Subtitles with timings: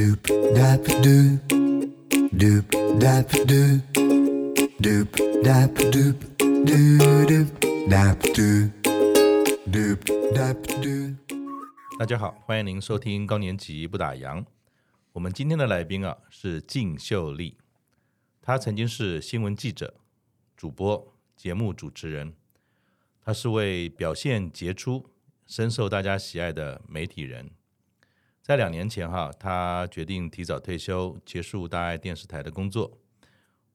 [0.00, 0.22] Doop
[0.54, 1.38] dap doop,
[2.32, 2.64] doop
[2.98, 3.82] dap doop,
[4.80, 5.08] doop
[5.44, 7.48] dap doop, doo doop
[7.86, 8.70] dap doop,
[9.70, 10.00] doop
[10.32, 11.14] dap doop.
[11.98, 14.46] 大家好，欢迎您收听高年级不打烊。
[15.12, 17.58] 我们今天的来宾啊是靳秀丽，
[18.40, 19.92] 她曾经是新闻记者、
[20.56, 22.32] 主播、节目主持人，
[23.22, 25.10] 她是位表现杰出、
[25.46, 27.50] 深受大家喜爱的媒体人。
[28.42, 32.98] 在两年前哈，他决定提早退休，结束大爱电视台的工作，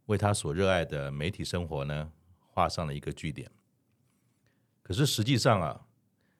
[0.07, 3.49] 为他所热爱的媒体生活呢画上了一个句点。
[4.81, 5.85] 可是实际上啊，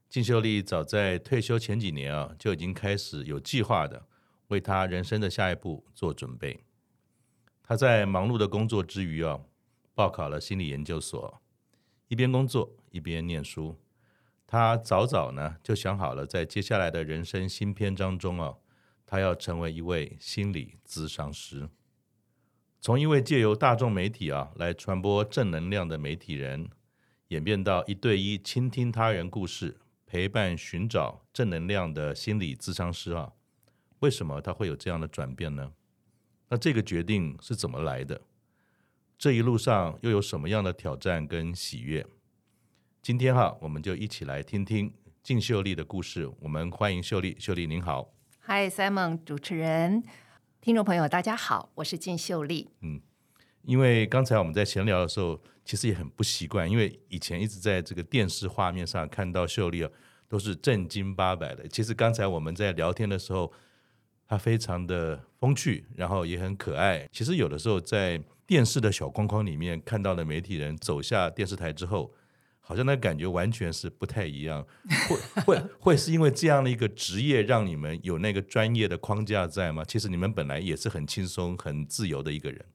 [0.10, 4.06] 靳秀丽早在退休前几年啊，就已经开始有计划的
[4.48, 6.64] 为他人生的下一步做准备。
[7.64, 9.40] 他在忙碌的工作之余啊，
[9.94, 11.42] 报考了心理研究所，
[12.08, 13.80] 一边工作一边念书。
[14.56, 18.56] 他早早呢就想好了，在接下来的人生新篇章中啊，
[19.06, 21.68] 他要成为一位心理咨商师，
[22.80, 26.70] 从一位借由大众媒体啊来传播正能量的媒体人，
[27.28, 33.34] 演变到一对一倾听他人故事、陪伴寻找正能量的心理咨商师啊。
[34.00, 35.74] 为什么他会有这样的转变呢？
[36.48, 38.22] 那这个决定是怎么来的？
[39.18, 42.08] 这一路上又有什么样的挑战跟喜悦？
[43.06, 46.28] 今天哈，我们就一起来听听靳秀丽的故事。
[46.40, 48.12] 我们欢迎秀丽，秀丽您好。
[48.40, 50.04] 嗨，Simon，主持人、
[50.60, 52.68] 听众朋友，大家好，我是靳秀丽。
[52.82, 53.00] 嗯，
[53.62, 59.92] 因为刚才我们在闲聊的时候，其实也很不习惯，因为以前一直在这个电视画面上看到秀丽啊，
[60.28, 61.68] 都是正经八百的。
[61.68, 63.54] 其实刚才我们在聊天的时候，
[64.28, 67.08] 她非常的风趣，然后也很可爱。
[67.12, 72.12] 其实有的时候在电视的小框框里面看到的媒体人走下电视台之后。
[72.68, 74.66] 好像那感觉完全是不太一样，
[75.08, 79.84] 会 会会是因为这样的一个职业让你们有那个专业的框架在吗？
[79.88, 82.66] 其实你们本来也是很轻松、很自由的一个人。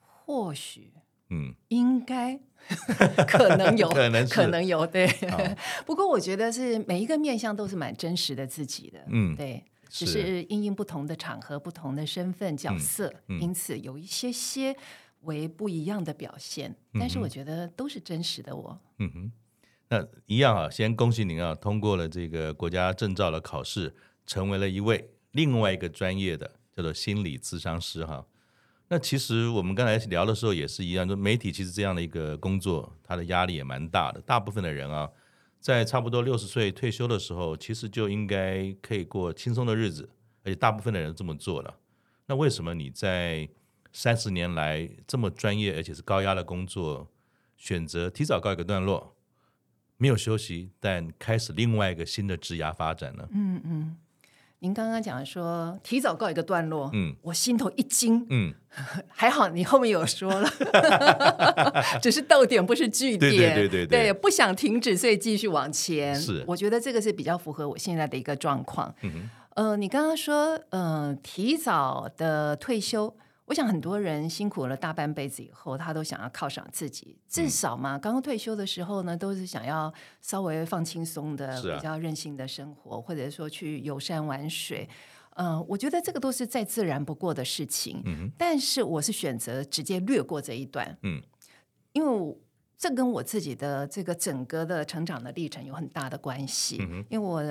[0.00, 0.92] 或许，
[1.30, 2.38] 嗯，应该。
[3.26, 5.06] 可能有， 可能可能有，对。
[5.86, 13.40] 不过我觉得是每一个面相都是蛮真实的自己的，嗯，对，只是因应不同的场合、不同的身份角色，嗯嗯。
[13.40, 14.76] 因此有一些些。
[15.24, 18.80] 为不一样的表现，但是我觉得都是真实的我。
[18.98, 19.32] 嗯哼，
[19.88, 23.94] 那一样啊，先恭喜您啊，通过了这个国家证照的考试，
[24.26, 28.26] 成为了一位另外一个专业的叫做心理咨商师哈。
[28.88, 34.20] 那其实我们刚才聊的时候也是一样，就媒体其实这样的一个工作，它的压力也蛮大的。
[34.20, 35.10] 大部分的人啊，
[35.58, 40.08] 在差不多六十岁退休的时候，其实就应该可以过轻松的日子，
[40.44, 41.78] 而且大部分的人这么做了。
[42.26, 43.48] 那为什么你在
[43.96, 47.08] 三十年来这么专业而且是高压的工作，
[47.56, 49.14] 选择提早告一个段落，
[49.98, 53.28] 没有休息，但开始另外一个新的职涯发展呢？
[53.30, 53.96] 嗯嗯，
[54.58, 58.52] 您刚刚讲说提早告一个段落，嗯，我心头一惊，嗯，
[59.06, 60.50] 还好你后面有说了，
[62.02, 66.12] 只是逗点不是句点，对对对对对，不想停止，所以继续往前。
[66.16, 68.92] 是，我觉得这个是比较符合我现在的一个状况。
[69.02, 73.16] 嗯哼，呃，你刚刚说，嗯、呃，提早的退休。
[73.46, 84.88] 我想很多人辛苦了大半辈子以后，他都想要犒赏自己，至少嘛，刚刚退休的时候呢，都是想要稍微放轻松的、比较任性的生活，或者说去游山玩水。
[85.36, 88.00] 嗯、呃，我觉得这个都是再自然不过的事情。
[88.06, 90.96] 嗯，但是我是选择直接略过这一段。
[91.02, 91.20] 嗯，
[91.92, 92.36] 因为
[92.78, 96.78] 这跟我自己的这个整个的成长的历程有很大的关系。
[96.80, 97.42] 嗯，因为我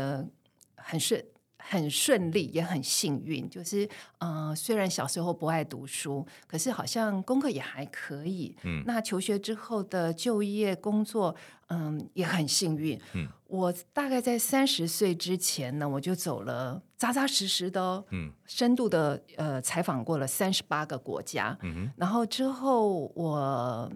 [0.76, 1.24] 很顺。
[1.66, 3.50] 很顺利，也很幸运。
[3.50, 3.86] 就是，
[4.20, 8.56] 嗯、呃，虽然小时候不爱读书，可是好像功课也还可以。
[8.64, 11.34] 嗯，那求学之后的就业工作，
[11.70, 13.00] 嗯，也很幸运。
[13.14, 21.58] 嗯，我大概在三十岁之前呢，我就走了扎扎实实的、哦，嗯，深度的呃采访过了三十八个国家。
[21.96, 23.90] 然后之后我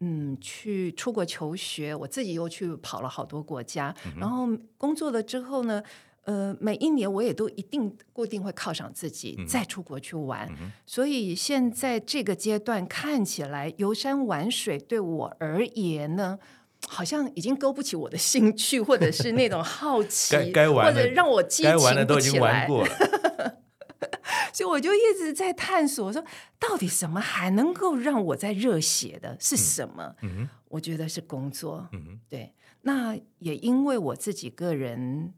[0.00, 3.94] 嗯去出国求学，我自己又去跑了好多国家。
[4.04, 4.46] 嗯、然后
[4.76, 5.82] 工作了之后呢。
[6.24, 10.48] 呃，每一年我也都一定固定会犒赏自己，嗯、再出国去玩。
[10.58, 16.38] 嗯、所以现在这个阶段看起来游山玩水对我而言呢，
[16.88, 21.92] 好像已经勾不起我的兴趣，或者是那种好 奇，或者让我激情不起来。
[21.92, 22.90] 该玩的都已经玩过了。
[24.50, 26.24] 所以我就一直在探索，说
[26.58, 30.14] 到底什么还能够让我在热血的是什么？
[30.22, 31.86] 嗯、我觉得是工作。
[31.92, 35.34] 嗯、对，那也因为我自己个人。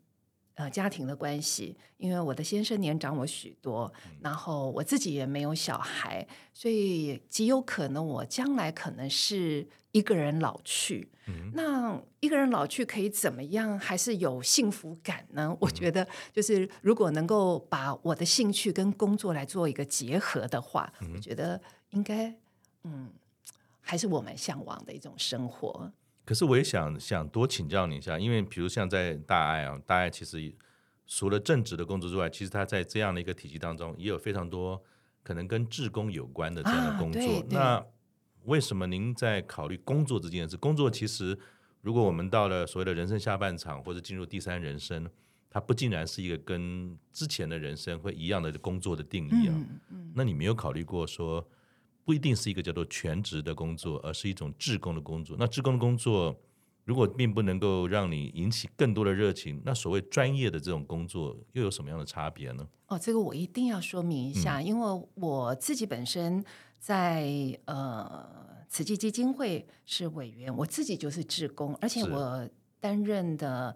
[0.57, 11.09] 呃家庭的关系，因为我的先生年长我许多，然后我自己也没有小孩，所以极有可能我将来可能是一个人老去。
[11.29, 13.77] 嗯、那一个人老去可以怎么样？
[13.79, 15.49] 还是有幸福感呢？
[15.51, 21.61] 嗯、我觉得就是如果能够把我的兴趣跟工作来做一个结合的话，嗯、我觉得
[21.91, 22.33] 应该
[22.85, 23.11] 嗯
[23.81, 25.93] 还是我蛮向往的一种生活。
[26.27, 30.53] 可是我也想想多请教你一下，因为比如像在大爱啊，大爱其实
[31.07, 34.83] 除了正职的工作之外，其实他在这样的一个体系当中，也有非常多
[35.23, 37.39] 可能跟志工有关的这样的工作。
[37.39, 37.87] 啊、那
[38.43, 40.57] 为什么您在考虑工作这件事？
[40.57, 41.39] 工作其实，
[41.81, 45.09] 如果我们到了所谓的人生下半场或者进入第三人生，
[45.49, 49.55] 它不竟然是一个跟之前的人生会一样的工作的定义啊。
[49.55, 51.49] 嗯嗯、那你没有考虑过说？
[52.07, 55.37] 不一定是一个叫做全职的工作，而是一种志工的工作。
[55.41, 56.35] 那志工的工作
[56.85, 62.65] 如果并不能够让你引起更多的热情，那所谓专业的这种工作又有什么样的差别呢？
[62.87, 66.45] 哦，这个我一定要说明一下，嗯、因为我自己本身
[66.79, 68.25] 在呃
[68.69, 72.49] 慈济基金会是委员，我自己就是志工，而且我
[72.79, 73.75] 担任的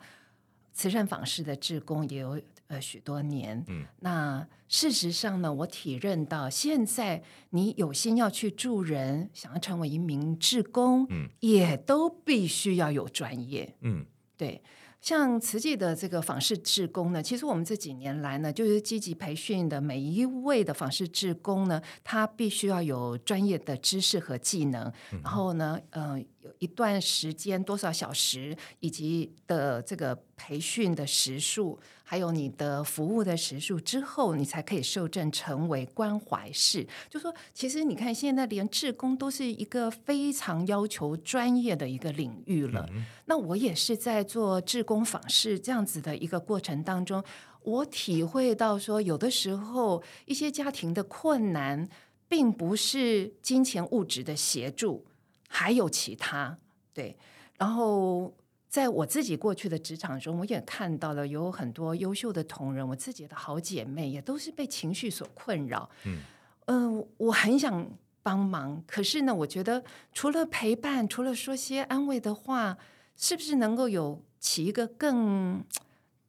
[0.73, 2.41] 慈善访视的志工也有。
[2.71, 7.21] 呃，许多年，嗯，那事实上呢，我体认到，现在
[7.51, 14.07] 你有心要去助人，想要成为一名志工，嗯，也都必须要有专业，嗯，
[14.37, 14.63] 对。
[15.01, 36.85] 像慈济的这个访视志工呢，其实我们这几年来呢，就是积极培训的每一位的访视志工呢，他必须要有专业的知识和技能，嗯、然后呢，呃，有一段时间多少小时，以及的这个培训的时数，还有你的服务的时数之后，你才可以受证成为关怀士。
[37.09, 42.85] 就说，其实你看，现在连志工都是一个非常要求专业的一个领域了。
[42.93, 47.23] 嗯、那我也是在做志工访视这样子的一个过程当中，
[47.63, 51.89] 我体会到说，有的时候一些家庭的困难，
[52.27, 55.07] 并不是金钱物质的协助，
[55.47, 56.59] 还有其他。
[56.93, 57.17] 对，
[57.57, 58.35] 然后
[58.71, 65.91] 在我自己过去的职场中，我也看到了有很多优秀的同仁，我自己的好姐妹也都是被情绪所困扰。
[66.05, 66.21] 嗯，
[66.65, 67.87] 呃，我很想
[68.23, 69.85] 帮忙，可是呢，我觉得
[70.15, 72.79] 除了陪伴，除了说些安慰的话，
[73.17, 74.25] 是不是能够有？
[74.43, 75.63] 起一个更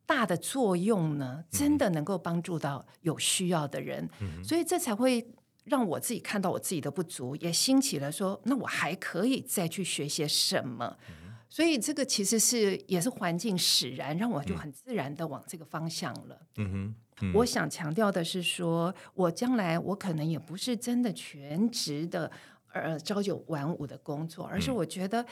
[0.06, 5.26] 大的作用呢，真的能够帮助到有需要的人，嗯、所以这才会
[5.64, 10.98] 让我自己看到我自己的不足，也兴起了说，那我还可以再去学些什么？
[11.08, 11.21] 嗯、
[11.52, 16.42] 所以这个其实是也是环境使然，让我就很自然的往这个方向了。
[16.58, 22.32] 嗯嗯、我想强调的是说，我将来我可能也不是真的全职的
[22.74, 25.24] 呃朝九晚五的工作，而是我觉得。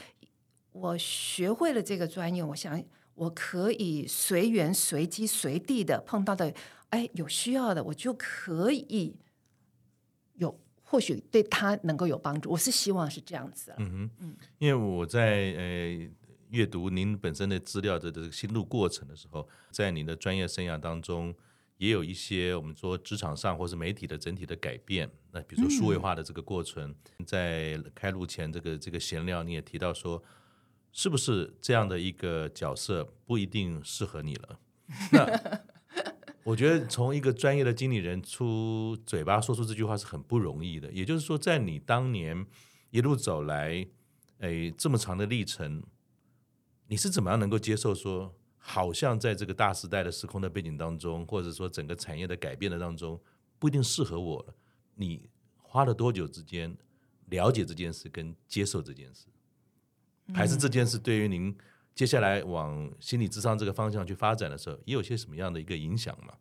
[0.71, 2.81] 我学会了这个专业，我想
[3.15, 6.53] 我可以随缘随机随地的碰到的，
[6.89, 9.11] 哎，有需要的，我就可以有，
[10.89, 12.49] 或许对他能够有帮助。
[12.49, 13.73] 我是希望是这样子。
[13.77, 16.09] 嗯哼，嗯，因为我在呃
[16.49, 21.33] 阅读您本身的资料的这个心路过程的时候，在您的专业生涯当中，
[21.77, 25.09] 也有一些我们说职场上或是媒体的整体的改变。
[25.31, 30.23] 那比如说数位化的这个过程，嗯、在开录前这个这个闲聊，你也提到说。
[30.91, 34.59] 是不是这样的一个角色不一定适合你了？
[35.13, 35.61] 那
[36.43, 40.91] 我觉得从一个专业的经理人出嘴巴说出这句话是很不容易的。
[40.91, 42.45] 也就是说，在你当年
[42.89, 43.85] 一路走来，
[44.39, 45.83] 哎，这么长的历程，
[46.87, 53.21] 你是怎么样能够接受说，好像在这个大时代的时空的背景当中，或者说整个产业的改变的当中，
[53.59, 54.55] 不一定适合我了？
[54.95, 55.29] 你
[55.61, 56.75] 花了多久之间
[57.25, 59.27] 了解这件事跟接受这件事？
[60.33, 61.55] 还是这件事对于您
[61.99, 66.33] 接下来往心理智商这个方向去发展的时候，也有些什么样的一个影响吗？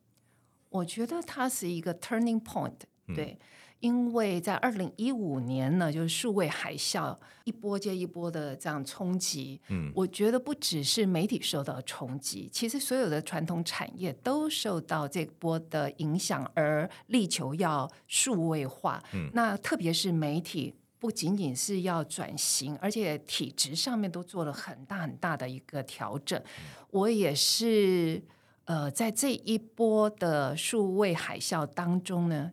[0.68, 2.76] 我觉得它是一个 turning point，
[3.12, 3.38] 对，嗯、
[3.80, 20.72] 因为在二零一五年呢，就是数位海啸一波接一波的这样冲击，嗯，我觉得不只是媒体受到冲击，其实所有的传统产业都受到这波的影响，而力求要数位化，嗯，那特别是媒体。
[21.00, 26.42] 不仅仅是要转型，而且体质上面都做了很大很大的一个调整。
[26.90, 28.20] 我也是
[28.64, 32.52] 呃，在这一波的数位海啸当中呢，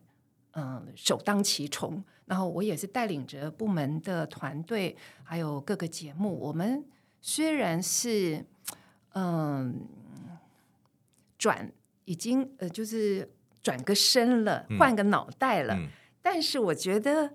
[0.51, 2.03] 嗯、呃，首当其冲。
[2.27, 6.39] 然后我也是带领着部门的团队，还有各个节目。
[6.39, 6.85] 我们
[7.21, 8.45] 虽然是
[9.13, 9.87] 嗯、
[10.29, 10.39] 呃、
[11.37, 11.71] 转
[12.03, 13.27] 已经呃就是
[13.63, 15.75] 转个身了，换个脑袋了，
[16.21, 17.33] 但是我觉得。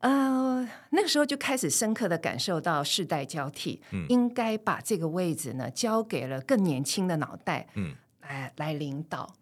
[0.00, 9.34] 呃，那个时候就开始深刻的感受到世代交替，嗯、应该把这个位置呢交给了更年轻的脑袋，嗯、来来领导。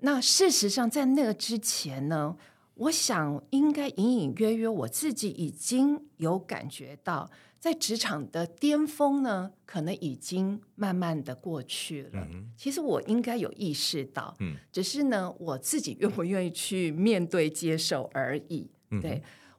[0.00, 2.36] 那事实上，在那个之前呢，
[2.74, 12.26] 我想应该隐隐约约我自己已经有感觉到，在职场的巅峰呢，可能已经慢慢的过去了。
[12.30, 18.68] 嗯、其实我应该有意识到，嗯、只是呢，我自己愿不愿意去面对、接受而已。
[18.90, 19.00] 嗯、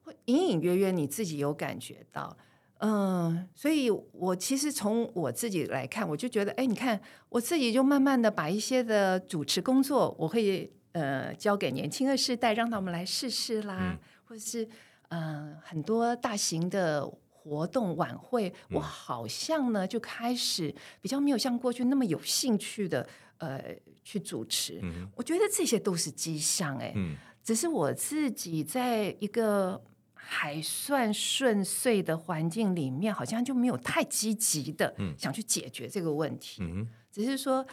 [0.08, 2.38] 对，隐隐约约你自己有感觉到。
[2.80, 14.64] 嗯，所以我其实从我自己来看，我就觉得，哎，你看我自己就慢慢的把一些的主持工作，我会呃交给年轻的世代，让他们来试试啦，嗯、或者是
[15.10, 23.10] 嗯、呃、很多大型的活动晚会，我好像呢就开始比较没有像过去那么有兴趣的
[23.40, 23.60] 呃
[24.04, 24.80] 去主持。
[24.84, 29.82] 嗯、我觉得这些都是迹象，哎，嗯、只是我自己在一个。
[30.29, 36.62] 还算顺遂的环境里面，好像就没有太积极的想去解决这个问题。
[36.62, 37.65] 嗯、只是说，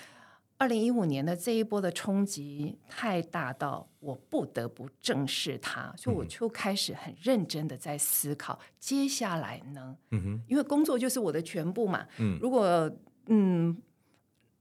[0.57, 9.97] 二零一五年的这一波的冲击太大到我不得不正视它，所以我就开始很认真的在思考接下来呢。
[10.13, 12.07] 嗯、哼因为工作就是我的全部嘛。
[12.19, 12.89] 嗯、如果
[13.27, 13.77] 嗯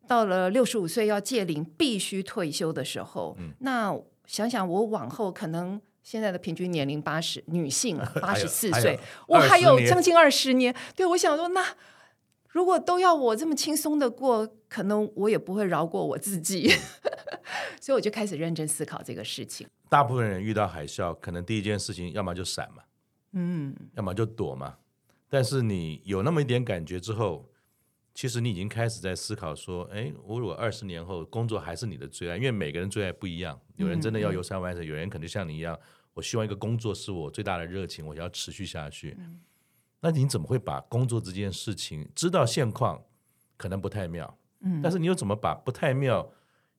[0.07, 3.95] 到了六十五岁要届龄必须退休的时候，嗯、那
[4.25, 5.79] 想想我往后可能。
[6.03, 10.75] 现在的平均年龄八十，女性了 八十四岁，我还有将近二十年。
[10.95, 11.65] 对，我想说，那
[12.49, 16.69] 如果都要我这么轻松的过，可能我也不会饶过我自己。
[17.81, 19.67] 所以我就开始认真思考这个事情。
[19.89, 22.83] 大部分人遇到海啸，可能第一件事情要么就闪嘛，
[23.31, 24.75] 嗯，要么就躲嘛。
[25.29, 27.49] 但是你有那么一点感觉之后，
[28.13, 35.75] 其实你已经开始在思考说，哎，我如果二十年后工作还是你的最爱，因为每个人最爱不一样，有人真的要游山玩水，嗯、有人可能像你一样，
[36.13, 39.15] 我希望一个工作是我最大的热情，我要持续下去。
[39.17, 39.39] 嗯、
[39.99, 43.03] 那你怎么会把工作这件事情知道现况
[43.57, 46.31] 可能不太妙，嗯、但是你又怎么把不太妙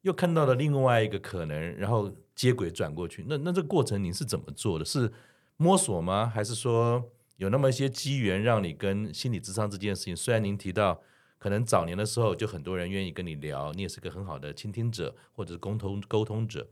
[0.03, 3.25] 又看到了另外一个可能，然后接轨转过去？
[3.29, 4.85] 那那这个过程你是怎么做的？
[4.85, 5.13] 是
[5.57, 6.31] 摸索吗？
[6.33, 10.15] 还是说有那么一些机缘让你跟心理智商这件事情？
[10.15, 11.03] 虽然您提到。
[11.45, 16.67] 可能早年的时候就很多人愿意跟你聊，你也是个很好的倾听者或者是沟通沟通者。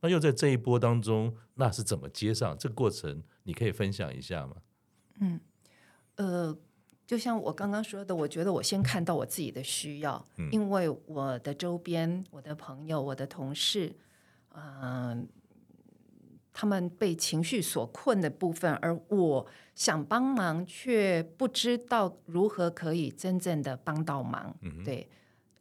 [0.00, 3.20] 那又在这一波当中，那是怎么接上这个过程？
[3.42, 4.54] 你可以分享一下吗？
[5.18, 5.40] 嗯，
[6.14, 6.56] 呃，
[7.04, 13.92] 就像我刚刚说的，我觉得我先看到我自己的需要，嗯、因为我的周边、我的朋友、我的同事，
[14.54, 14.62] 嗯、
[15.18, 15.26] 呃。
[16.54, 24.54] 他们被情绪所困的部分，而我想帮忙，却不知道如何可以真正的帮到忙。
[24.60, 25.08] 嗯、对，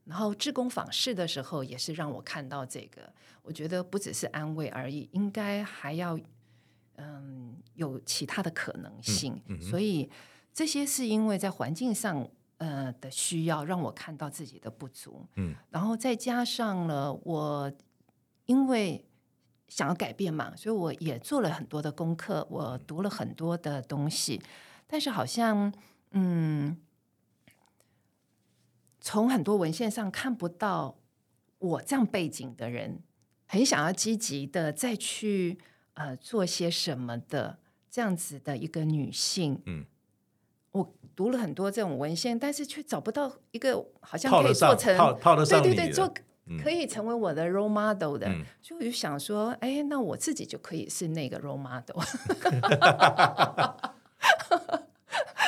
[0.03, 3.09] 然后志工访视的时候，也是让我看到这个。
[3.41, 6.19] 我觉得不只是安慰而已，应该还要
[6.97, 9.41] 嗯有其他的可能性。
[9.47, 10.09] 嗯、所以
[10.53, 15.25] 这些是因为在环境上呃的需要，让我看到自己的不足。
[15.37, 17.71] 嗯，然后再加上了我
[18.45, 19.05] 因为。
[19.71, 24.41] 想要改变嘛，所以我也做了很多的功课，我读了很多的东西，
[24.85, 25.73] 但是好像
[26.11, 26.77] 嗯，
[28.99, 30.97] 从很多文献上看不到
[31.57, 32.99] 我这样背景的人
[33.47, 35.57] 很想要积极的再去
[35.93, 37.59] 呃做些什么的
[37.89, 39.61] 这样子的一个女性。
[39.65, 39.85] 嗯，
[40.71, 46.13] 我读了很多这种文献，但是却找不到一个好像可以做成套套得上对对对做。
[46.59, 52.01] 可以成为我的 role model 的，嗯、所以我就想说，哎，那我自己就可以是那个 role model。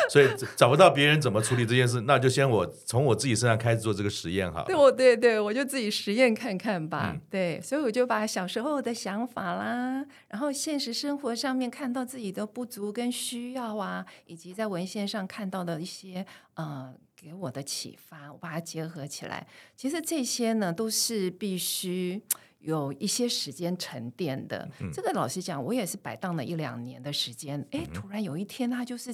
[0.10, 4.64] 所以找不到别人怎么处理这件事，那就先我从我自己身上开始做这个实验哈。
[4.68, 7.14] 对，我对对，我就自己实验看看吧。
[7.16, 16.94] 嗯、对，所以我就把小时候的想法啦，然后现实生活上面看到自己的不足跟需要啊，以及在文献上看到的一些呃。
[17.24, 19.48] 给我的启发，我把它结合起来。
[19.78, 22.22] 其实这些呢，都是必须
[22.60, 24.70] 有一些时间沉淀的。
[24.82, 27.66] 嗯、这个老实讲，我也是摆荡了一两年的时间。
[27.72, 29.14] 哎，突然有一天，他就是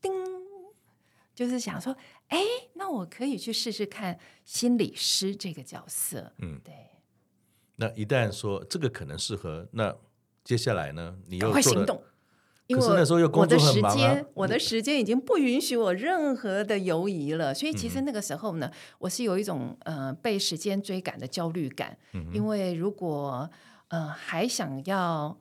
[0.00, 0.10] 叮，
[1.34, 1.94] 就是想说，
[2.28, 2.40] 哎，
[2.72, 6.32] 那我可以去试试看心理师这个角色。
[6.38, 6.72] 嗯，对。
[7.76, 9.94] 那一旦说这个可能适合，那
[10.44, 11.18] 接下来呢？
[11.26, 12.02] 你又快行动。
[12.70, 21.96] 因为我的时间，我的时间已经不允许我任何的犹疑了，所以其实那个时候呢，我是有一种呃被时间追赶的焦虑感。
[22.32, 23.50] 因为如果
[23.88, 25.36] 呃还想要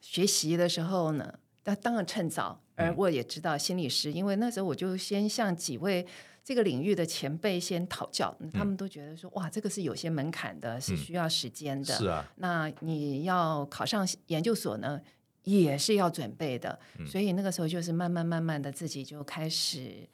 [0.00, 1.32] 学习的时候呢，
[1.64, 2.60] 那当然趁早。
[2.76, 6.04] 而我也知道心理师，因为那时候我就先向几位
[6.42, 11.94] 这个领域的前辈先讨教，他们都觉得说哇，这个是有些门槛的，是需要时间的。
[11.94, 15.00] 是啊，那你要考上研究所呢？
[15.44, 20.08] 也是要准备的，所以那个时候就是慢慢慢慢的自己就开始，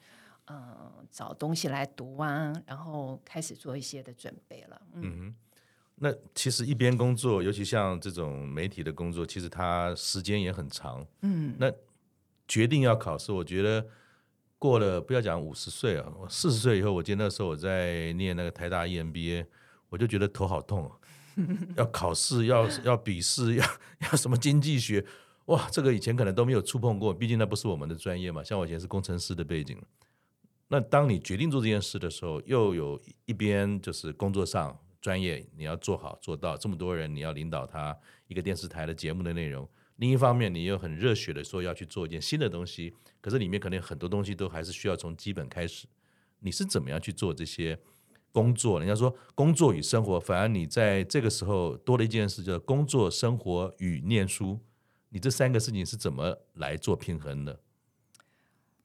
[0.45, 4.81] 呃找东西来读啊，然后开始做一些的准备了。
[4.93, 5.35] 嗯，嗯
[5.95, 11.05] 那其实一边工作，尤其像这种媒体的工作，其实它时间也很长。
[11.21, 11.71] 嗯，那
[12.47, 13.85] 决定要考试，我觉得
[14.57, 19.45] 过了不要讲五十岁啊，我四十岁以后，我记得那时候我在念那个台大 EMBA，
[19.89, 20.97] 我就觉得头好痛啊，
[21.77, 23.65] 要考试，要要笔试，要
[24.11, 25.05] 要什么经济学。
[25.45, 28.43] 哇，这个以前可能都没有触碰过，毕竟那不是我们的专业嘛。
[28.43, 29.77] 像我以前是工程师的背景，
[30.67, 37.97] 那当你决定做这件事的时候，又有一边就是工作上专业，你要做好做到，这么多人你要领导他
[38.27, 39.67] 一个电视台的节目的内容。
[39.97, 45.87] 另一方面，你又很热血的说要去做一件新的东西，可是里面可能很多东西都还是需要从基本开始。
[46.39, 47.77] 你是怎么样去做这些
[48.31, 48.79] 工作？
[48.79, 54.59] 人家说工作与生活，反而你在这个时候多了一件事，叫工作、生活与念书。
[55.09, 57.59] 你这三个事情是怎么来做平衡的？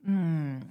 [0.03, 0.63] 嗯，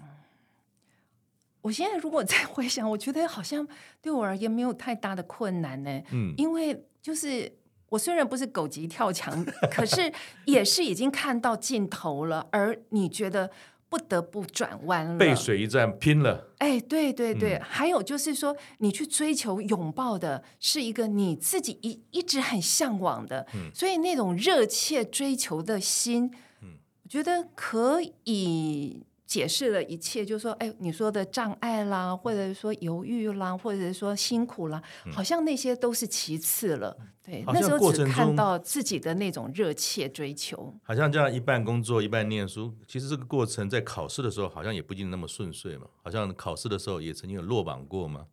[1.61, 3.67] 我现在如果再回想，我觉得好像
[4.01, 6.01] 对我而言没有太大的困难呢。
[6.11, 7.51] 嗯，因为就是
[7.89, 10.11] 我虽然不是狗急跳墙，可是
[10.45, 13.51] 也是已经看到尽头了，而你觉得。
[13.95, 16.49] 不得不转弯了，背水一战，拼了！
[16.57, 26.29] 哎，对对对，嗯、还有就是说，你去追求拥抱的是一个你自己一一直很向往的，嗯、所以那种热切追求的心，
[26.61, 26.71] 嗯、
[27.03, 29.05] 我觉得可以。
[29.25, 36.95] 解释了一切，就是说，哎，你说的障碍啦，或者说犹豫啦，或者说辛苦啦，嗯、好像那些都是其次了。
[37.23, 40.71] 对，那时候只看到自己的那种热切追求。
[40.83, 45.87] 好像这样一半工作一半念书，其实这个过程在考试的时候好像也不一定那么顺遂嘛。
[46.03, 48.27] 好像考试的时候也曾经有落榜过吗？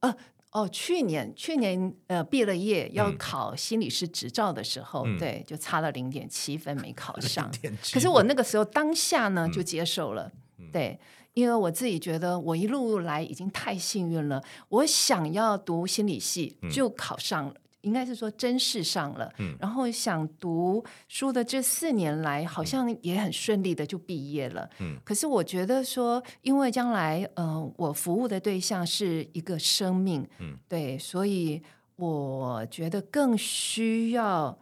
[0.00, 0.14] 呃
[0.56, 7.50] 哦，去年去年呃毕了业要考心理师执照的时候，嗯、对，就差了零点七分没考 上。
[7.92, 10.98] 可是我那个时候当下呢就接受了，嗯、对，
[11.34, 17.52] 因为我自己觉得我一路来已经太幸运了，我想要读心理系就考上了。
[17.52, 24.98] 嗯应该是说真试上了，嗯，然后想读书的这四年来，好像也很顺利的就毕业了，嗯。
[25.04, 31.62] 可是我觉得说，因为将来，呃，我服务的对象是一个生命，嗯，对，所以
[31.94, 34.58] 我觉得更需要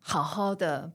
[0.00, 0.92] 好好的，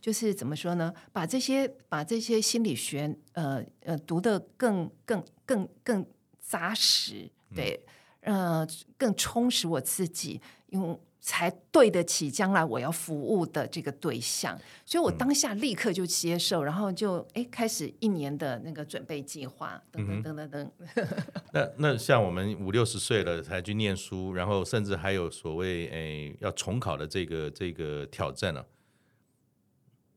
[0.00, 0.94] 就是怎么说呢？
[1.12, 6.06] 把这些把这些心理学，呃呃，读得更更更更
[6.40, 7.78] 扎实，对。
[7.86, 7.90] 嗯
[8.24, 8.66] 呃，
[8.98, 20.70] 更充实我自己，因为才对得起将来我要服务的这个对象，所以我当下立刻就接受，嗯、然后就哎开始一年的那个准备计划，等等等等等。
[21.52, 28.66] 那那像我们五六十岁了才去念书，然后甚至还有所谓哎要重考的这个这个挑战呢、啊？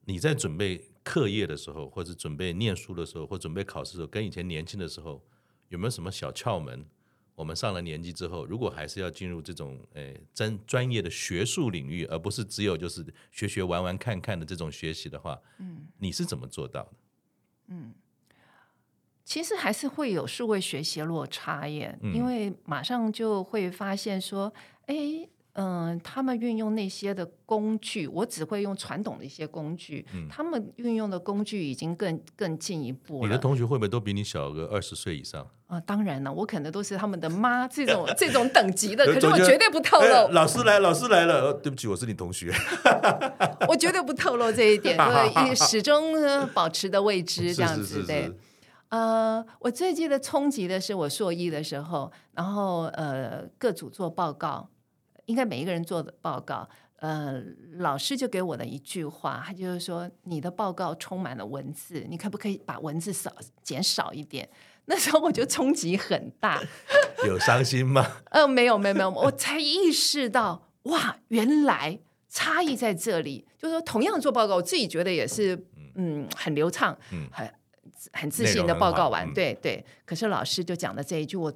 [0.06, 5.22] 你在准备课业的时候，或者准备念书的时候，或准备考试的时候，跟以前年轻的时候
[5.70, 6.86] 有没有什么小窍门？
[7.38, 16.94] 我们上了年纪之后，如果还是要进入这种诶专专业的学术领域，而不是只有就是学学玩玩看看的这种学习的话，嗯，你是怎么做到的？
[17.68, 17.94] 嗯，
[19.24, 24.52] 其实还是会有数位学习落差耶，嗯，因为马上就会发现说，
[24.88, 25.30] 哎。
[25.60, 30.06] 嗯，他们运用那些的工具，我只会用传统的一些工具。
[30.14, 33.28] 嗯，他们运用的工具已经更更进一步了。
[33.28, 35.48] 你的同学会不会都比你小个二十岁以上？
[35.66, 40.28] 啊，当然了，我可能都是他们的妈这种这种等级的， 可是我绝对不透露。
[40.32, 42.54] 老师来，老师来了，对不起，我是你同学。
[43.68, 44.96] 我绝对不透露这一点，
[45.34, 46.14] 对，始终
[46.54, 48.04] 保持的未知这样子。
[48.06, 48.32] 对，
[48.90, 54.70] 呃，我最记得冲击的是我硕一的时候，然后呃，各组做报告。
[55.28, 57.42] 应该每一个人做的报告，呃，
[57.78, 64.50] 老师就给我的一句话，他就是说：“你的报告充满了文字，你可不可以把文字少减少一点？”
[64.90, 66.64] 那时候我就冲击很大，
[67.28, 68.08] 有伤心吗？
[68.32, 73.46] 呃，没有，没有，没有，我才意识到，哇，原来差异在这里。
[73.58, 75.62] 就是说，同样做报告，我自己觉得也是，
[75.96, 77.54] 嗯，很流畅，嗯，很
[78.14, 79.86] 很自信的报告完，对对。
[80.06, 81.54] 可是老师就讲的这一句，我。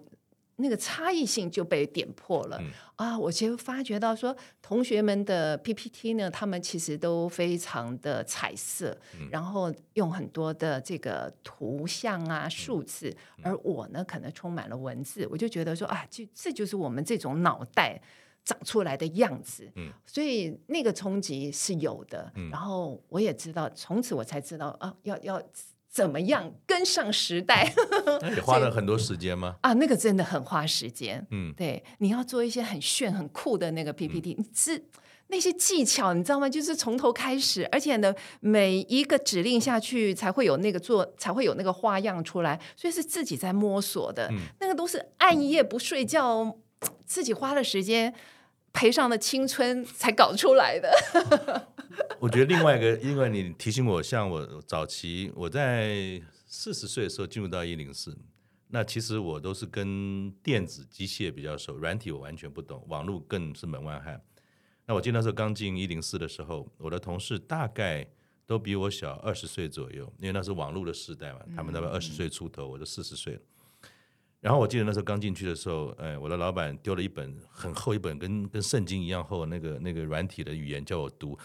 [0.61, 3.19] 那个差异性就被点破了、嗯、啊！
[3.19, 15.27] 我其实发觉到说，同学们的 PPT 呢，他们其实都非常的彩色，嗯、然后用很多的这个图像啊、数字，嗯、而我呢，可能充满了文字。
[15.29, 18.01] 我就觉得说啊，就这就是我们这种脑袋
[18.45, 19.69] 长出来的样子。
[19.75, 22.31] 嗯、所以那个冲击是有的。
[22.35, 25.41] 嗯、然后我也知道，从此我才知道啊，要要。
[25.91, 27.73] 怎么样跟上时代？
[28.21, 29.57] 那你花了很多时间吗？
[29.61, 31.27] 啊，那个真的很花时间。
[31.31, 34.85] 嗯，对，你要做一些很炫、很酷的那个 PPT，、嗯、你是
[35.27, 36.47] 那些技巧，你知道吗？
[36.49, 44.29] 就是从头开始，而且呢，每一个指令下去才会有那个做，才会有那个花样出来，所以是自己在摸索的。
[44.31, 46.57] 嗯、那个都是暗夜不睡觉，
[47.05, 48.13] 自己花了时间
[48.73, 51.67] 赔上的青春才搞出来的。
[52.19, 58.17] 我觉得另外一个，因为你提醒我，像我早期我在四十岁的时候进入到一零四，
[58.67, 64.21] 那其实我都是跟电子机械比较熟，软体我完全不懂，网络更是门外汉。
[64.85, 68.07] 那我记得那时候刚进一零四的时候，我的同事大概
[68.45, 73.39] 都比我小二十岁左右，因为那是网络的时代嘛，他们大概二十岁出头，我就四十岁。
[74.41, 81.37] 然后我记得那时候刚进去的时候，哎，我的老板丢了一本很厚一本，跟跟圣经一样厚那个那个软体的语言叫我读。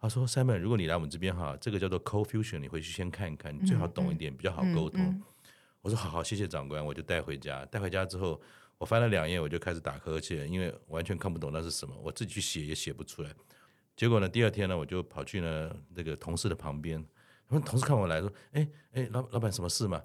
[0.00, 5.22] 他说：“Simon，如果你来我们这边哈，这个叫做 CodeFusion，你回去先看一看，你最好懂一点，比较好沟通。”
[5.82, 8.40] 我说：“好好，谢谢长官。”我就带回家，带回家之后。
[8.76, 13.30] 我翻了两页，我就开始打瞌睡，因为完全看不懂那是什么，我自己去写也写不出来。
[13.96, 17.02] 结果呢，第二天呢，我就跑去呢那个同事的旁边，
[17.48, 20.02] 他们同事看我来说：“哎哎，老老板什么事嘛？”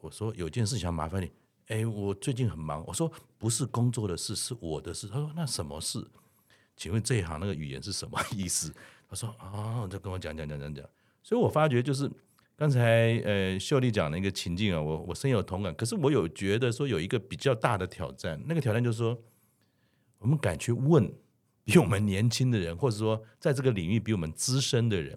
[0.00, 1.30] 我说：“有件事想麻烦你。”
[1.68, 2.84] 哎，我最近很忙。
[2.86, 6.06] 我说：“不是工作的事，是我的事。”他说：“那什么事？
[6.76, 8.74] 请问这一行那个语言是什么 意思？”
[9.08, 10.84] 他说：“啊，就跟我讲讲讲讲讲。”
[11.22, 12.10] 所以我发觉就是。
[12.58, 15.72] 刚才呃秀丽讲的一个情境啊，我我深有同感。
[15.76, 19.16] 可是我有觉得说有一个比较大的挑战，那个挑战就是说，
[20.18, 21.08] 我们敢去问
[21.62, 25.16] 比我们年轻的人，或者说在这个领域比我们资深的人，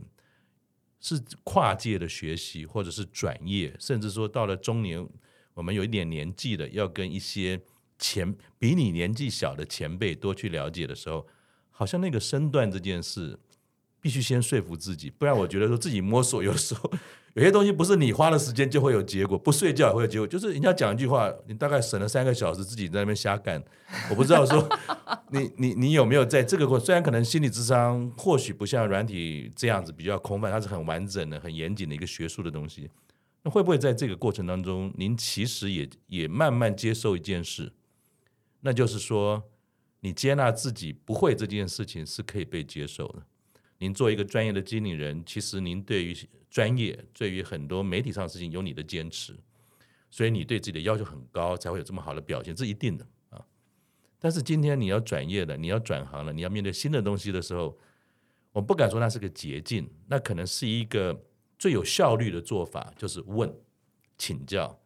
[0.99, 5.03] 是跨界的学习，或者是转业，甚至说到了中年，
[5.61, 7.61] 我们有一点年纪的，要跟一些
[7.99, 11.27] 前比你年纪小的前辈多去了解的时候，
[11.69, 13.37] 好像那个身段这件事，
[14.01, 16.91] 必须先说服自己，不然我觉得说自己摸索，有时候。
[17.35, 20.27] 有些东西不是你花了时间就会有结果，不睡觉也会有结果。
[20.27, 23.63] 就是人家讲一句话，你大概省了三个小时自己在那边瞎干。
[24.09, 24.67] 我不知道说
[25.29, 32.89] 你你你有没有在这个过，虽然可能心理智商或许不像软体这样子比较空泛，它是很完整的、很严谨的一个学术的东西。
[33.43, 37.73] 那会不会在这个过程当中，您其实也也慢慢接受一件事，
[38.61, 39.43] 那就是说，
[40.01, 43.25] 你接纳自己不会这件事情是可以被接受的。
[43.79, 46.15] 您做一个专业的经理人，其实您对于
[46.51, 49.35] 专业，对于很多媒体上的事情有你的坚持，
[50.11, 53.43] 所以你对自己的要求很高，才会有这么好的表现，这一定的啊。
[54.19, 57.75] 但是今天你要转业了，你要转行了，你要面对新的东西的时候，
[58.51, 61.25] 我不敢说那是个捷径，那可能是一个
[61.61, 63.55] 最有效率的做法，就是问、
[64.17, 64.79] 请教。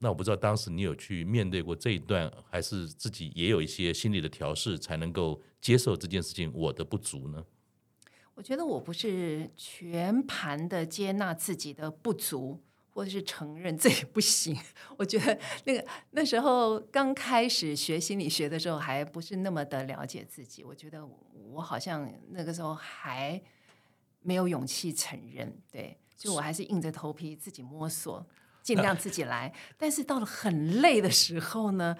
[0.00, 7.42] 那我不知道当时你有去面对过这一段，还是自己也有一些心理的调试，才能够接受这件事情我的不足呢？
[8.34, 14.54] 我觉得我不是全盘的接纳自己的不足，或者是承认这也不行。
[14.98, 20.62] 我觉得那个那时候刚开始学心理学的时候，还不是那么的了解自己。
[20.62, 23.42] 我觉得我好像那个时候还
[24.26, 28.26] 没有勇气承认，对，就我还是硬着头皮自己摸索，
[28.60, 29.54] 尽量自己来。
[29.78, 31.96] 但是到了很累的时候呢，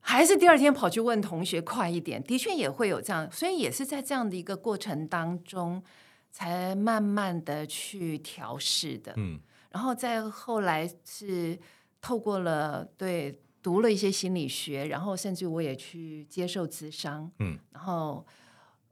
[0.00, 5.82] 还是第二天跑去问同学快一点，的确也会有这样，所以也是在这样的一个过程当中，
[6.30, 9.14] 才慢慢的去调试的。
[9.16, 11.58] 嗯，然后再后来是
[12.02, 18.26] 透过了对读了一些心理学，然后甚至我也去接受咨商，嗯，然后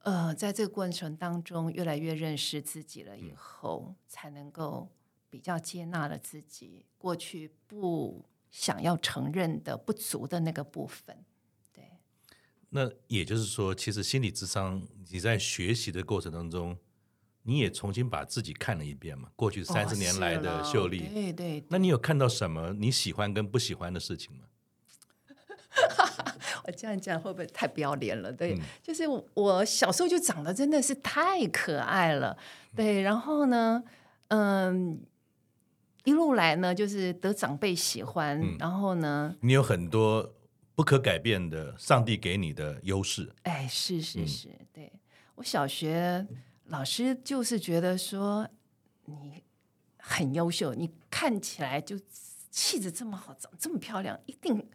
[0.02, 4.88] 呃，在这个过程当中越来越认识自己了以后，嗯，才能够
[5.28, 8.24] 比较接纳了自己过去不。
[8.52, 11.24] 想要承认的不足的那个部分，
[11.72, 11.90] 对。
[12.68, 16.76] 那也就是说，其实心理智商，你在学习的过程当中，
[17.44, 19.30] 你也重新把自己看了一遍嘛？
[19.34, 21.66] 过去三十年来的秀丽，哦、对，对对。
[21.70, 24.44] 那你有看到什么你喜欢跟不喜欢的事情吗？
[26.64, 28.32] 我这样讲会不会太不要脸了？
[28.32, 32.36] 对，嗯、就是我小时候就长得真的是太可爱了，
[32.74, 33.02] 对。
[33.02, 33.82] 然后呢，
[34.28, 35.00] 嗯。
[36.04, 40.34] 一路来呢，就是得长辈喜欢，嗯、然后呢，你有很多
[40.74, 43.32] 不可改变的上帝给你的优势。
[43.44, 44.92] 哎，是是是，嗯、对，
[45.36, 46.26] 我小学
[46.64, 48.48] 老师就是觉得说
[49.04, 49.44] 你
[49.96, 51.96] 很优秀，你看起来就
[52.50, 54.68] 气质这么好，长这么漂亮，一定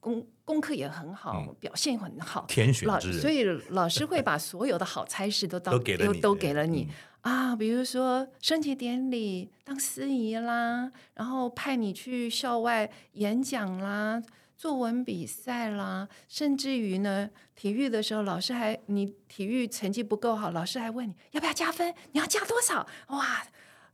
[0.00, 3.20] 功功课也很好，嗯、表现很好，天选之人。
[3.20, 6.84] 所以老师会把所有的好差事都到都给了你，都给了你。
[6.84, 6.94] 嗯
[7.26, 14.22] 啊，比如说升旗典礼当司仪啦，然后派你去校外演讲啦，
[14.56, 22.86] 作文比赛啦，甚至于呢，体育的时候，老师还你体育成绩不够好，老师还问你要不要加分，你要加多少？
[23.08, 23.44] 哇！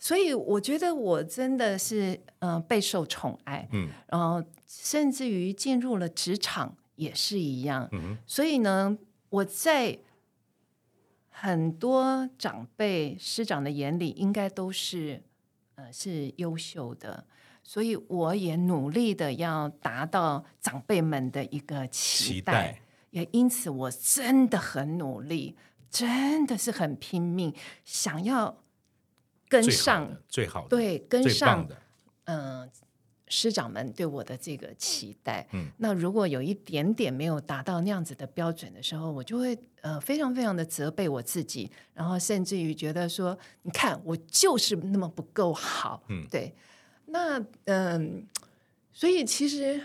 [0.03, 10.01] 所以我觉得我真的是嗯、呃、备受宠爱，嗯，然后甚至于进入了职场也是一样，嗯，所以呢，我在。
[11.35, 15.21] 很多长辈师长的眼里应该都是
[15.75, 17.27] 呃是优秀的，
[17.65, 22.83] 所以我也努力的要达到长辈们的一个期待，期待。
[23.11, 25.57] 也因此我真的很努力，
[25.91, 27.53] 真的是很拼命，
[27.85, 28.62] 想要
[29.53, 31.77] 跟上最好的，对，跟上的，
[32.25, 32.61] 嗯。
[32.63, 32.69] 呃
[33.29, 46.55] 师长们对我的这个期待，嗯，那如果有一点点没有达到那样子的标准的时候，我就会呃非常非常的责备我自己，然后甚至于觉得说，你看我就是那么不够好，嗯，对，
[47.07, 48.41] 那嗯、呃，
[48.93, 49.81] 所以其实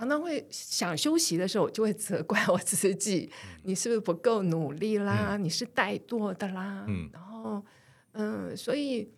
[0.00, 5.36] 常常会想休息的时候，我就会责怪我自己，嗯、你是不是不够努力啦？
[5.36, 6.86] 嗯、你是怠惰的啦？
[6.88, 7.62] 嗯，然后
[8.12, 9.12] 嗯、呃，所以。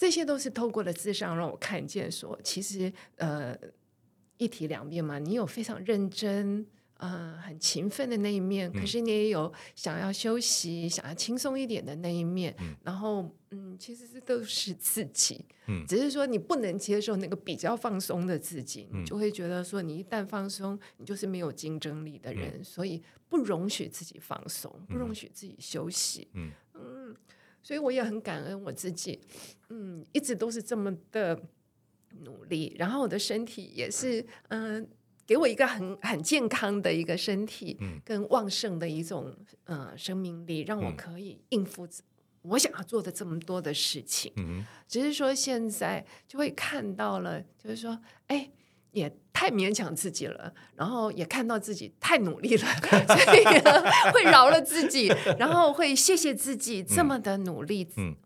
[0.00, 3.58] 这些都是透过了智商让我看见说，说其实呃
[4.36, 6.64] 一体两面嘛，你有非常认真
[6.98, 12.54] 呃很勤奋的那一面，嗯、可是你也有想要休息、想要轻松一点的那一面。
[12.60, 26.28] 嗯、然后嗯，其实这都是自己，嗯、只是说你不能接受那个比较放松的自己，嗯、你就会觉得说你一旦放松，你就是没有竞争力的人，嗯、所以不容许自己放松，不容许自己休息。
[26.34, 26.50] 嗯。
[26.74, 27.16] 嗯
[27.60, 29.20] 所以我也很感恩我自己，
[29.68, 31.38] 嗯，一直都是这么的
[32.20, 34.88] 努力，然后我的身体也是，嗯、呃，
[35.28, 41.86] 给我一个很很健康的一个身体，嗯，跟旺盛的一种，呃，生命力，让我可以应付
[42.42, 44.32] 我想要做的这么多的事情。
[44.36, 48.50] 嗯，只是说现在就会看到了，就是说，哎。
[48.92, 52.66] 也太勉强自己了，然后也看到自己太努力了，
[53.06, 53.44] 所以
[54.12, 57.86] 会饶了自己，然后会谢谢自己这么的努力。
[57.98, 58.16] 嗯，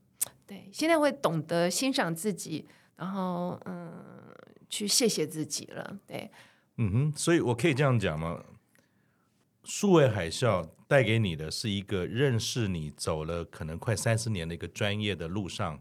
[0.47, 2.65] 对，现在会懂得欣赏自己，
[2.97, 3.93] 然后嗯，
[4.71, 5.99] 去谢谢自己了。
[6.07, 6.31] 对，
[6.77, 8.45] 嗯哼，所以我可以这样讲吗？
[9.65, 15.81] 数位海啸带给你的是一个认识你走了可能快三十年的一个专业的路上，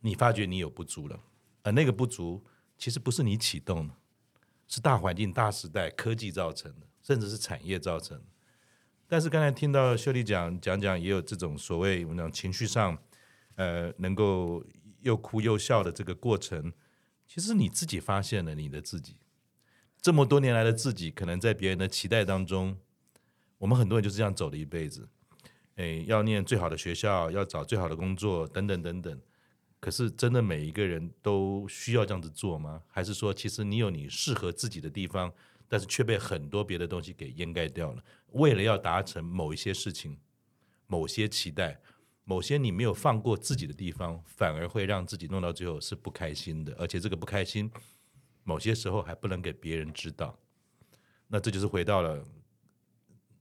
[0.00, 1.20] 你发觉你有不足了，
[1.62, 2.44] 而那个不足。
[2.76, 3.94] 其实不是你启动的，
[4.66, 8.24] 是大环境、大时代、科技造成的，甚至是产业造成的。
[9.06, 12.98] 但是刚才听到秀丽讲讲讲，也有这种所谓我们讲情绪上，
[13.54, 14.64] 呃，能够
[15.02, 16.72] 又哭又笑的这个过程。
[17.28, 19.16] 其实你自己发现了你的自己，
[20.04, 22.76] 这么多年来的自己，可能在别人的期待当中，
[23.56, 25.08] 我们很多人就是这样走了一辈子。
[25.76, 29.18] 诶，要念最好的学校，要找最好的工作，等等等等。
[29.80, 32.82] 可是，真的每一个人都需要这样子做吗？
[32.86, 35.32] 还是说，其实你有你适合自己的地方，
[35.68, 38.04] 但是却被很多别的东西给掩盖掉了？
[38.32, 40.18] 为了要达成某一些事情、
[40.86, 41.80] 某些期待、
[42.24, 46.74] 某些你没有放过自己的地方，反而会让自己弄到最后是不开心的。
[46.78, 47.70] 而且这个不开心，
[48.44, 50.38] 某些时候还不能给别人知道。
[51.26, 52.22] 那这就是回到了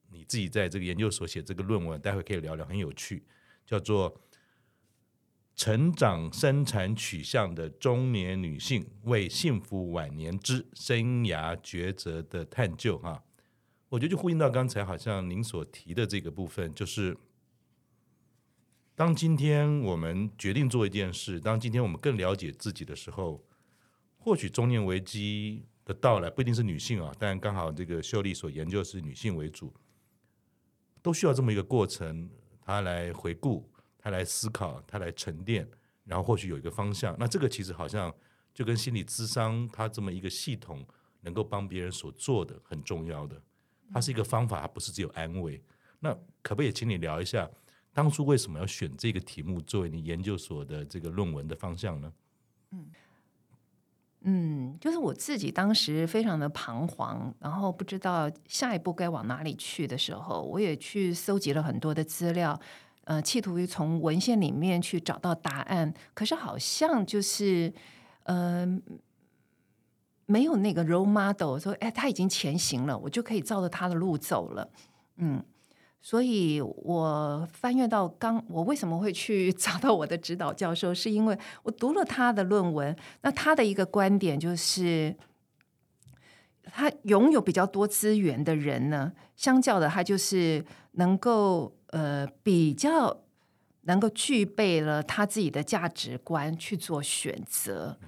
[0.10, 3.24] 你自己在这个研究所写这个论文，待会可以聊聊，很有趣，
[3.66, 4.20] 叫做。
[5.56, 13.24] 成长生产取向的中年女性为幸福晚年之生涯抉择的探究，哈，
[13.89, 17.16] 我觉得就呼应到刚才好像您所提的这个部分，就是
[18.96, 23.46] 当今天我们决定做一件事，当今天我们更了解自己的时候，
[24.24, 29.74] 或许中年危机的到来不一定是女性啊，但刚好这个秀丽所研究的是女性为主，
[31.02, 32.30] 都需要这么一个过程，
[32.62, 33.70] 她来回顾。
[33.98, 35.66] 她来思考，她来沉淀，
[36.04, 37.16] 然后或许有一个方向。
[37.18, 38.14] 那这个其实好像
[38.54, 40.86] 就跟心理咨商，它这么一个系统，
[41.22, 43.42] 能够帮别人所做的很重要的。
[43.94, 45.64] 它是一个方法，它不是只有安慰。
[46.02, 47.50] 那可不可以请你聊一下，
[47.94, 52.14] 当初为什么要选这个题目作为你研究所的这个论文的方向呢？
[52.72, 52.86] 嗯
[54.24, 62.60] 嗯，就是我自己当时非常的彷徨，然后不知道下一步该往哪里去的时候，我也去搜集了很多的资料。
[63.06, 67.74] 呃，企图于从文献里面去找到答案，可是好像就是，
[68.24, 68.66] 呃，
[70.26, 74.70] 没有那个 role model 说，哎，他已经前行了，我就可以照着他的路走了。
[75.18, 75.44] 嗯，
[76.04, 85.16] 所以我翻阅到刚，我为什么会去 找到我的指导教授，是因为我读了他的论文，那他的一个观点就是，
[86.66, 91.74] 他拥有比较多资源的人呢，相较的，他就是能够。
[91.94, 93.16] 呃，比较
[93.82, 98.00] 能够具备了他自己的价值观去做选择，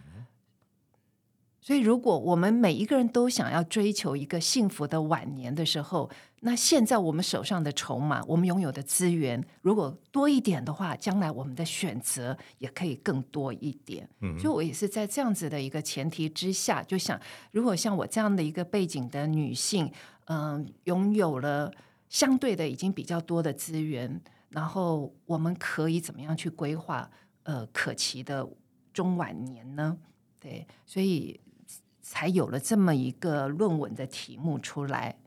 [1.66, 6.08] 所以如果我们每一个人都想要追求一个幸福的晚年的时候，
[6.42, 14.08] 那现在我们手上的筹码，我们拥有的资源，如果多一点的话，将来我们的选择也可以更多一点。
[14.22, 17.20] 嗯，所以我也是在这样子的一个前提之下，就想，
[17.52, 19.92] 如果像我这样的一个背景的女性，
[20.26, 21.74] 嗯、呃，拥有了。
[22.08, 27.10] 相对的已经比较多的资源，然后我们可以怎么样去规划
[27.44, 28.48] 呃可期的
[28.94, 29.98] 中晚年呢？
[30.40, 31.38] 对，所以
[32.08, 35.18] 才有了这么一个论文的题目出来。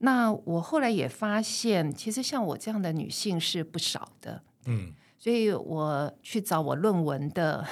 [0.00, 4.42] 那我后来也发现，其实像我这样的女性是不少的。
[4.66, 7.66] 嗯，所以我去找我论文的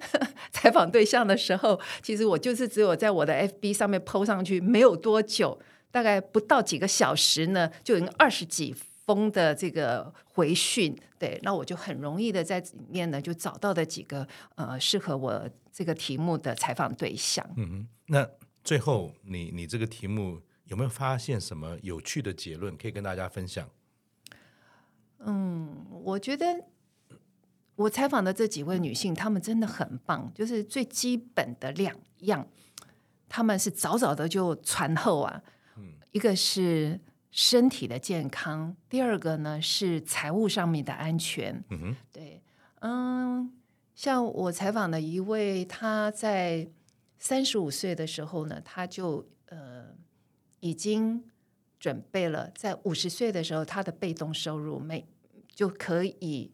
[0.50, 8.74] 采访对象的时候，其实我就是只有在我的 FB 上面 PO 上去，没有多久，大概不到几个小时呢，就已经二十几
[9.08, 10.94] 封的这个回讯。
[11.18, 17.44] 对，那我就很容易的在里面呢，就找到的几个呃适合我这个题目的采访对象。
[17.56, 18.28] 嗯，那
[18.62, 20.40] 最后你你这个题目。
[20.68, 23.66] 有没有发现什么有趣的结论可以跟大家分享？
[25.20, 26.44] 嗯，我觉得
[27.74, 30.30] 我采访的这几位女性，她们真的很棒。
[30.34, 32.46] 就是最基本的两样，
[33.30, 35.42] 她们是早早的就传后啊。
[35.78, 37.00] 嗯，一个是
[37.38, 41.62] 身体的健康，第二个呢是财务上面的安全。
[41.70, 42.42] 嗯哼，对，
[42.80, 43.52] 嗯，
[43.94, 46.68] 像我采访的一位，他在
[47.16, 49.96] 三十五岁的时候呢，他就呃。
[50.60, 51.22] 已经
[51.78, 55.06] 准备了，在五十岁的时候，他的被动收入每
[55.54, 56.50] 就可以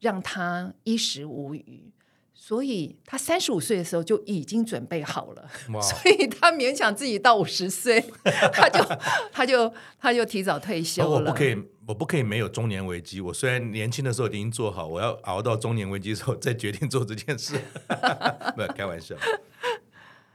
[0.00, 1.92] 让他衣食无虞，
[2.32, 5.48] 所以他三十五岁的时候就已经准备好了.
[5.80, 8.04] 所以他勉强自己到五十岁，
[8.52, 8.84] 他就
[9.32, 11.10] 他就他就提早退休了。
[11.10, 13.20] 我不可以，我不可以没有中年危机。
[13.20, 17.54] 我虽然年轻的时候已经做好，我要熬到中年危机的时候再决定做这件事。
[18.56, 19.14] 没有开玩笑。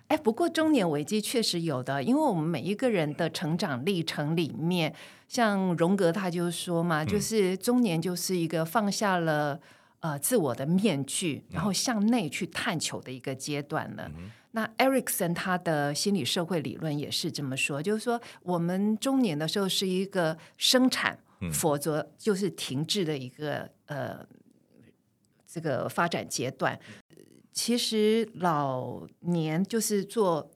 [0.07, 4.93] 哎，不过中年危机确实有的，因为我们每一个人的成长历程里面，
[5.27, 9.59] 像荣格他就说嘛，嗯、就是中年就是一个放下了
[10.05, 14.11] 呃自我的面具，然后向内去探求的一个阶段了。
[14.15, 24.23] 嗯、那 Erikson 他的心理社会理论也是这么说，就是说我们中年的时候是一个生产，嗯、否则就是停滞的一个呃
[25.47, 26.79] 这个发展阶段。
[27.51, 30.51] 其实老年就是做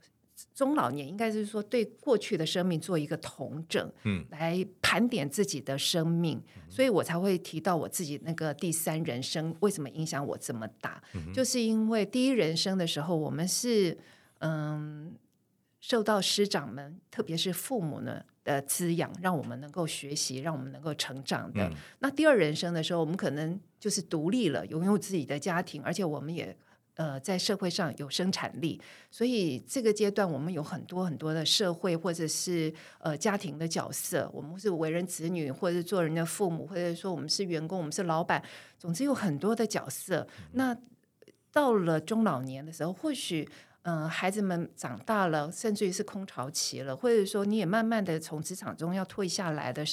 [0.59, 13.97] 中老年，应该是说对过去的生命做一个统整，嗯，来盘点自己的生命，嗯、所以我才会提到我自己那个第三人生为什么影响我这么大，嗯、就是因为第一人生的时候，我们是
[14.39, 15.15] 嗯
[15.79, 21.69] 受到师长们，特别是父母呢的滋养，让我们能够学习，让我们能够成长的。
[21.69, 26.53] 嗯、那第二人生的时候，我们可能就是独立了，拥有自己的家庭，而且我们也。
[26.99, 28.77] 呃，在社会上有生产力，
[29.09, 38.43] 所以这个阶段我们有很多很多的社会或者是呃家庭的角色，我们是为人子女，或者是做人的父母，或者说我们是员工，我们是老板，
[38.77, 40.27] 总之有很多的角色。
[40.51, 40.75] 那
[41.53, 43.47] 到了中老年的时候，或许
[43.83, 49.85] 嗯、呃，孩子们长大了，甚至于是空巢期了，或者说你也慢慢的从职场中要退下来的。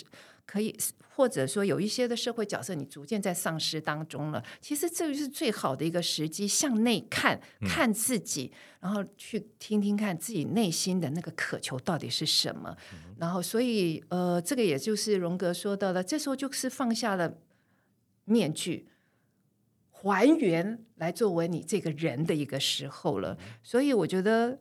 [0.47, 0.73] 可以，
[1.17, 4.43] 或者说有一些的社会角色，你逐渐在丧失当中了。
[4.61, 12.77] 其实这就是最好的一个时机，向内看看自己，然后去听听看自己内心的那个渴求到底是什么。
[13.19, 17.39] 然后，所以呃，这个也就是荣格说到的，这时候就是放下了
[18.25, 18.87] 面具，
[19.91, 23.37] 还原来作为你这个人的一个时候了。
[23.65, 24.61] 所以，我觉得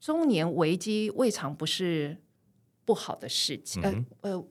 [0.00, 2.16] 中年危机未尝不是
[2.86, 3.82] 不好的事情。
[3.82, 4.48] 呃呃。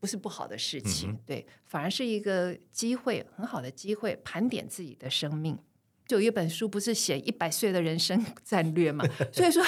[0.00, 5.58] 不是不好的事情，嗯、对，反而是一个机会，很好的机会，盘点自己的生命。
[6.06, 9.04] 就有一本书不是写一百岁的人生 战略嘛？
[9.30, 9.62] 所以说，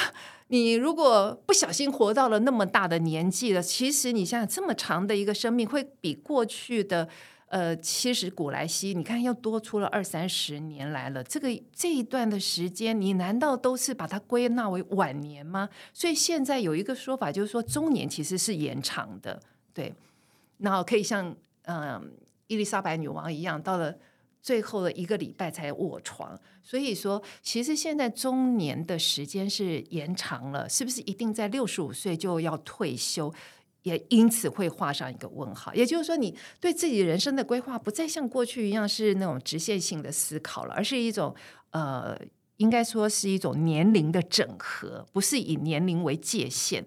[0.49, 7.07] 你如果不小心活到了那么大的年纪了，其实你想想这么长的一个生命，会比过去的
[7.49, 11.23] 呃七十古来稀，你看又多出了二三十年来了。
[11.25, 15.69] 这个这一段的时间，你难道都是把它归纳为晚年吗？
[15.93, 19.43] 所以现在有一个说法，就是说中年其实是延长的，
[19.75, 19.93] 对。
[20.61, 23.95] 然后可以像嗯、伊丽莎白女王一样，到了
[24.43, 26.39] 最后的一个礼拜才卧床。
[26.63, 33.33] 所以说，其实现在中年的时间是延长了，是不是一定在六十五岁就要退休？
[33.83, 35.73] 也因此会画上一个问号。
[35.75, 41.35] 也就是说，你对自己人生的规划不再像过去一样是那种直线性的思考了，而是一种
[41.71, 42.15] 呃，
[42.57, 46.85] 应该说是一种年龄的整合，不是以年龄为界限。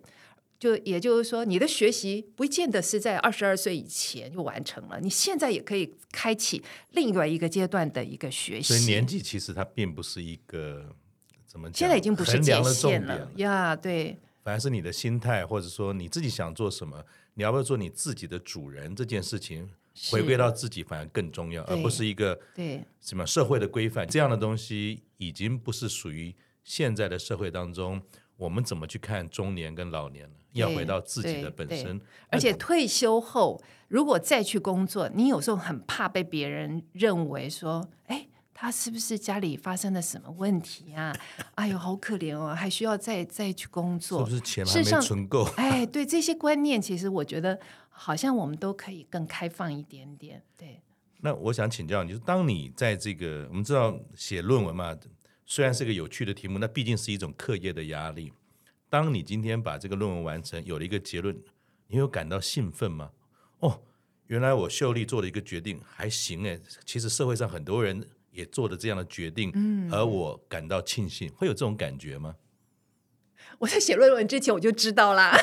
[0.64, 8.74] 就也就是说，你的学习不见得是在二十二岁以前就完成了，你现在也可以开启另外一个阶段的一个学习。
[8.74, 10.96] 所以年纪其实它并不是一个
[11.46, 13.76] 怎么讲，现在已经不是界限了呀。
[13.76, 19.70] 对，反而是你的心态，或者说你自己想做什么，你要不要做你自己的主人这件事情，
[20.12, 26.34] 回归到自己反而更重要，而不是一个对什么社会的规范这样的东西，已经不是属于
[26.64, 28.02] 现在的社会当中。
[28.38, 30.36] 我们怎么去看中年跟老年呢？
[30.54, 32.00] 要回到自己的本身，
[32.30, 41.14] 而且退休后如果再去工作，你有时候很怕被别人认为说，哎，他是不是家里发生了什么问题啊？
[41.56, 45.44] 哎呦，好可怜哦，还需要再再去工作，是不是钱还没存够？
[45.58, 50.42] 哎，对这些观念，其实我觉得好像我们都可以更开放一点点。
[50.58, 50.82] 对，
[51.22, 54.96] 那我想请教你，就是当你在这个我们知道写论文嘛，
[55.46, 58.32] 虽然是个有趣的题目，那毕竟是一种课业的压力。
[58.94, 61.36] 当你今天把这个论文完成，有了一个结论，
[61.88, 63.10] 你有感到兴奋吗？
[63.58, 63.82] 哦，
[64.28, 66.60] 原来我秀丽做了一个决定，还行哎。
[66.86, 72.36] 其实社会上很多人也做了这样的决定，嗯，而我感到庆幸，会有这种感觉吗？
[73.58, 75.36] 我在写论文之前我就知道啦，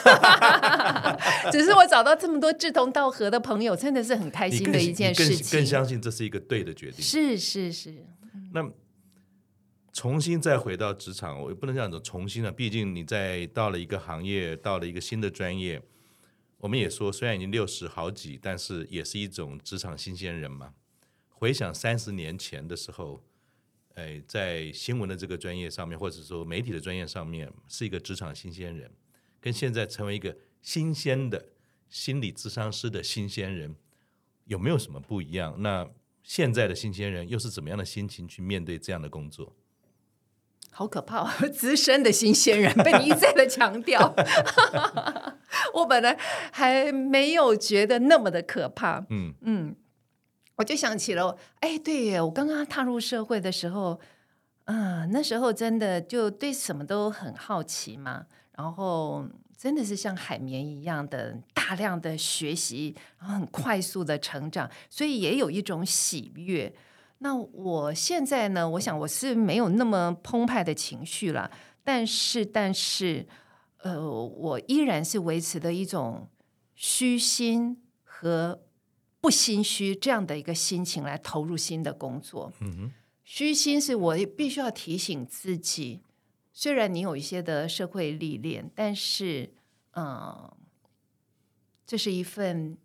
[1.50, 5.38] 只是我找到这么多志同道合的朋友，真的是很开心的一件事情。
[5.50, 7.02] 更，更相信这是一个对的决定。
[7.02, 8.06] 是是是，
[8.52, 8.70] 那。
[10.00, 12.50] 重新再回到职场，我也不能这样子重新了。
[12.50, 15.82] 毕竟你在到了一个行业，到了一个新的专业，
[16.56, 20.72] 我们也说，虽然已经六十好几，但是也是一种职场新鲜人嘛。
[21.28, 23.22] 回想三十年前的时候，
[23.92, 28.90] 哎，在新闻的这个专业上面，或者说媒体的专业上面，是一个职场新鲜人，
[29.38, 31.50] 跟现在成为一个新鲜的
[31.90, 33.76] 心理咨商师的新鲜人，
[34.46, 35.60] 有没有什么不一样？
[35.60, 35.86] 那
[36.22, 39.54] 现在的新鲜人又是怎么样的心情去面对这样的工作？
[40.72, 41.18] 好可怕！
[41.24, 44.14] 哦 资深的新鲜人被你一再的强调，
[45.74, 46.16] 我本来
[46.52, 49.04] 还没有觉得那么的可怕。
[49.10, 49.76] 嗯嗯，
[50.56, 54.00] 我就想起了，哎，对耶，我刚刚踏入社会的时候，
[54.64, 58.24] 嗯、呃，那时候真的就对什么都很好奇嘛，
[58.56, 59.26] 然后
[59.58, 66.72] 真的是像海绵一样的大量的学习，然后很快速的成长，所以也有一种喜悦。
[67.22, 68.66] 那我现在呢？
[68.70, 71.50] 我想我是没有那么澎湃的情绪了，
[71.84, 73.28] 但是，但是，
[73.82, 76.30] 呃，我依然是维持的一种
[76.74, 78.62] 虚心和
[79.20, 82.50] 不心虚这样的一个心情来投入新的工作。
[82.60, 82.92] 嗯哼，
[83.22, 86.00] 虚心是我必须要提醒自己，
[86.54, 89.52] 虽然你有一些的社会历练，但是，
[89.90, 90.56] 嗯、呃，
[91.86, 92.78] 这是一份，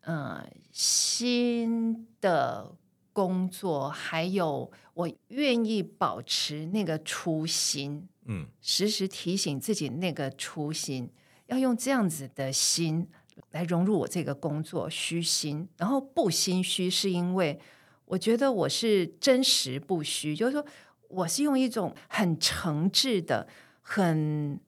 [0.00, 2.72] 嗯、呃，新的。
[3.12, 11.10] 工作还有，我愿意保持那个初心，嗯，时时提醒自己那个初心，
[11.46, 13.08] 要用这样子的心
[13.50, 17.58] 来融入我这个工作，虚心，然后不心虚，是因为
[18.04, 20.64] 我觉得我是真实不虚，就是说
[21.08, 23.48] 我是用一种很诚挚的、
[23.80, 24.60] 很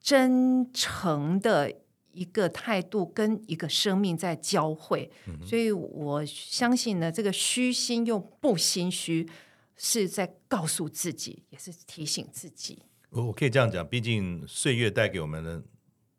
[0.00, 1.72] 真诚的。
[2.14, 9.28] 一个态度跟一个生命在交汇，嗯、所以我相信呢，这个虚心又不心虚，
[9.76, 12.82] 是在告诉自己，也是提醒自己。
[13.10, 15.62] 我我可以这样讲，毕竟岁月带给我们的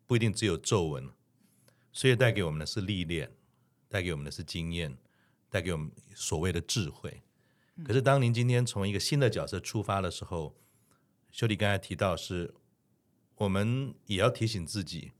[0.06, 1.08] 不一定只有皱纹，
[1.92, 3.32] 岁月带给我们的是历练，
[3.88, 4.96] 带给我们的是经验，
[5.50, 7.22] 带给我们所谓的智慧。
[7.76, 10.54] 嗯、可是当您今天从一个新的角色出发的时候，
[11.30, 12.54] 修丽刚才提到是，
[13.36, 15.12] 我们也要提醒自己。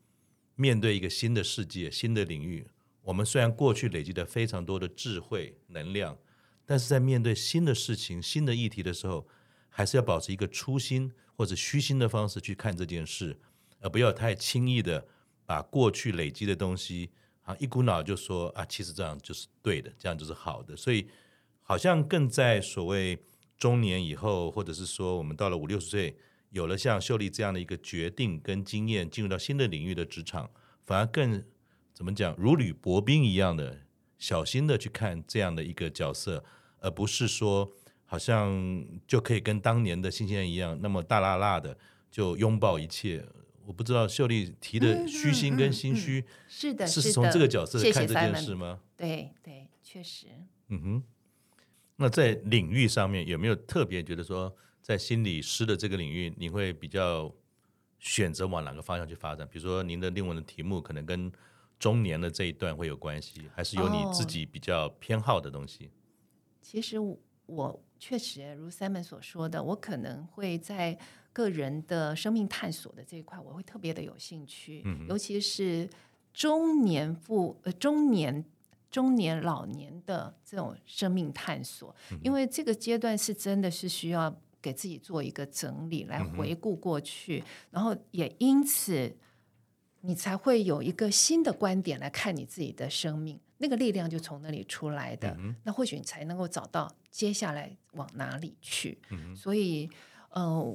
[0.57, 2.67] 面对一个新的世界、新的领域，
[3.03, 6.17] 我们虽然过去累积了非常多的智慧能量，
[6.65, 9.29] 但是在面对新的事情、新的议题的时候，
[9.69, 13.39] 还是要保持一个初心或者虚心的方式去看这件事，
[13.81, 15.07] 而不要太轻易的
[15.45, 17.11] 把过去累积的东西
[17.43, 20.75] 啊一股脑就说啊，其实这样就是对的，这样就是好的。
[20.75, 21.07] 所以，
[21.63, 23.19] 好像更在所谓
[23.59, 26.17] 中年以后，或者是说我们到了五六十岁。
[26.51, 30.51] 有了像秀丽这样的一个决定跟经验，进入到新的领域的职场，
[30.85, 31.45] 反而更
[31.93, 33.81] 怎么讲，如履薄冰一样的
[34.19, 36.45] 小心的去看这样的一个角色，
[36.81, 37.73] 而不是说
[38.05, 41.77] 好像就可以跟当年的新鲜人一样，那么大辣辣的
[42.11, 43.27] 就拥抱一切。
[43.67, 48.81] 我不知道秀丽提的虚心跟心虚，是的，是从这个角色看这件事吗？
[48.97, 50.29] 对对，确实。
[50.69, 51.03] 嗯哼，
[51.97, 54.57] 那在领域上面有没有特别觉得说？
[54.87, 57.35] 在心理师的这个领域，你会比较
[57.99, 59.45] 选择往哪个方向去发展？
[59.51, 61.33] 比如说，您的论文的题目可能跟
[61.77, 65.87] 中年的这一段会有关系，还是有你自己比较偏好的东西？
[65.87, 65.91] 哦，
[66.63, 66.99] 其实
[67.47, 70.97] 我确实如 Simon 所说的，我可能会在
[71.33, 75.91] 个人的生命探索的这一块，我会特别的有兴趣，嗯，尤其是
[76.33, 78.45] 中年妇呃中年
[78.89, 84.41] 中年老年的这种生命探索，因为这个阶段是真的是需要。
[84.67, 89.17] 给自己做一个整理，来回顾过去，嗯、然后也因此，
[90.01, 95.37] 你才会有一个新的观点来看你自己的生命，那个力量就从那里出来的。
[95.39, 98.99] 嗯、那或许你才能够找到接下来往哪里去。
[99.13, 99.89] 嗯、所以，
[100.31, 100.75] 呃，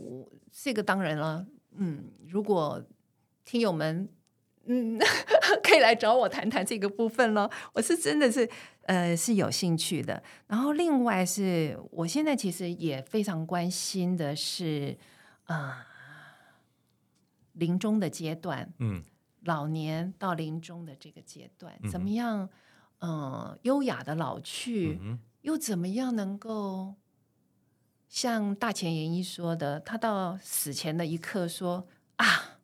[0.49, 2.81] 这个当然了，嗯，如果
[3.43, 4.07] 听友们
[4.67, 4.97] 嗯
[5.61, 8.49] 可以来找我谈谈这个部分了，我是真的是
[8.91, 10.21] 呃是有兴趣的。
[10.47, 14.97] 然后另外是我现在其实也非常关心的是
[15.45, 15.85] 啊、呃、
[17.53, 19.01] 临终的阶段，嗯，
[19.45, 22.49] 老年到临终的这个阶段，怎么样
[22.99, 26.95] 嗯、呃、优雅的老去，嗯、又怎么样能够？
[28.09, 31.87] 像大前研一说的，他到死前的一刻说
[32.17, 32.59] 啊，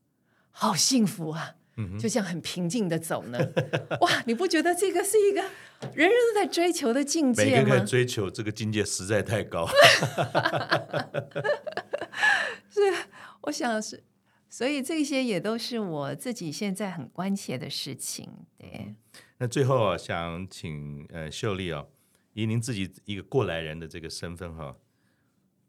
[0.52, 3.40] 好幸福啊，嗯、就像很平静的走呢。
[4.02, 5.42] 哇，你不觉得这个是一个
[5.94, 7.64] 人人都在追求的境界吗？
[7.64, 9.68] 每个人追求这个境界实在太高。
[12.70, 12.82] 是，
[13.42, 14.04] 我想是，
[14.50, 18.30] 所以这些也都是我自己现在很关切的事情。
[18.58, 18.96] 对，
[19.38, 21.86] 那最后啊，想请呃秀丽啊，
[22.34, 24.76] 以您自己一个过来人的这个身份哈。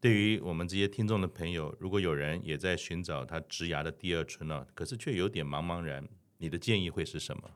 [0.00, 7.50] 对于我们这些听众的朋友，如果有人也在寻找他植牙的第二春呢，可是却有点茫茫然，你的建议会是什么？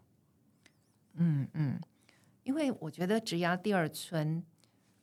[1.14, 1.80] 嗯嗯，
[2.42, 4.42] 因为我觉得植牙第二春，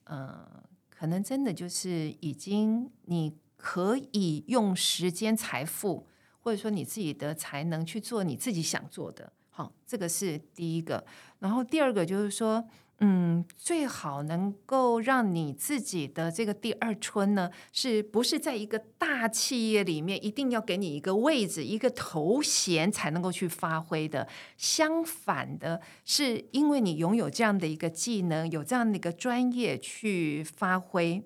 [0.03, 6.07] 呃，可能真的就是已经你可以用时间、财富，
[6.39, 9.31] 或者说你自己的才能去做你自己想做的。
[9.49, 11.05] 好，这个是第一个。
[11.39, 12.67] 然后第二个就是说。
[12.99, 24.27] 嗯，最好能够让你自己的这个第二春呢，是不是在一个大企业里面一定要给你一个位置、一个头衔才能够去发挥的？
[24.57, 31.23] 相反的，是因为你拥有这样的一个技能，有这样的一个专业去发挥，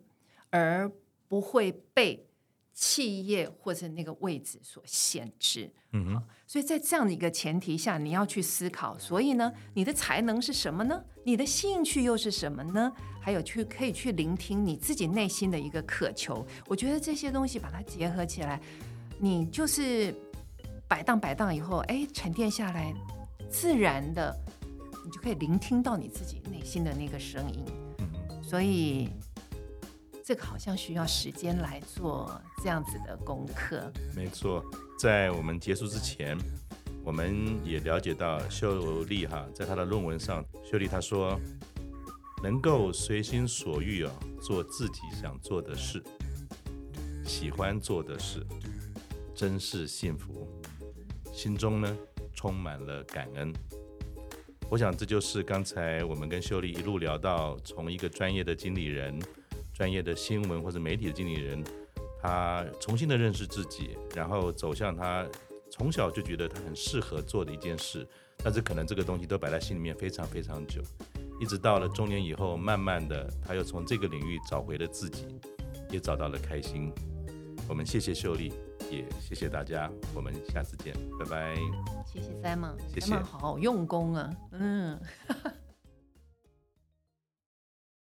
[0.50, 0.92] 而
[1.28, 2.28] 不会被。
[2.76, 6.24] 企业或者那个位置所限制，嗯哼，
[6.54, 8.96] 所以在这样的一个前提下，你要去思考。
[9.00, 11.04] 所以呢，你的才能是什么呢？
[11.24, 12.94] 你的兴趣又是什么呢？
[13.20, 16.46] 还有去可以去聆听你自己内心的一个渴求。
[16.68, 18.62] 我觉得这些东西把它结合起来，
[19.18, 20.14] 你就是
[20.88, 22.94] 摆荡摆荡以后，哎，沉淀下来，
[23.50, 24.32] 自然的，
[25.04, 27.66] 你就可以聆听到你自己内心的那个声音。
[28.44, 29.10] 所以。
[30.26, 33.92] 这个好像需要时间来做这样子的功课。
[34.16, 34.64] 没错，
[34.98, 36.38] 在我们结束之前，
[37.04, 41.38] 我们也了解到秀丽哈，在她的论文上，秀丽她说，
[42.42, 46.02] 能够随心所欲啊，做自己想做的事，
[47.26, 48.42] 喜欢做的事，
[49.36, 50.48] 真是幸福，
[51.34, 51.98] 心中呢
[52.34, 53.52] 充满了感恩。
[54.70, 59.20] 我想这就是刚才我们跟秀丽一路聊到，从一个专业的经理人。
[59.74, 61.64] 专业的新闻或者媒体的经理人，
[62.22, 65.28] 他重新的认识自己，然后走向他
[65.72, 68.08] 从小就觉得他很适合做的一件事，
[68.38, 70.82] 但是可能这个东西都摆在心里面非常非常久，
[71.40, 75.26] 一直到了中年以后，慢慢的他又从这个领域找回了自己，
[75.90, 76.94] 也找到了开心。
[77.68, 78.54] 我们谢谢秀丽，
[78.92, 81.56] 也谢谢大家，我们下次见，拜拜。
[82.06, 85.00] 谢谢 Simon，谢谢，好用功啊，嗯。